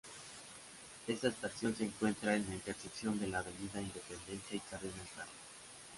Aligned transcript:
Esta 1.07 1.27
estación 1.27 1.75
se 1.75 1.83
encuentra 1.83 2.35
en 2.35 2.47
la 2.49 2.55
intersección 2.55 3.19
de 3.19 3.27
la 3.27 3.37
Avenida 3.37 3.79
Independencia 3.79 4.57
y 4.57 4.59
Cardenal 4.61 5.07
Caro. 5.15 5.29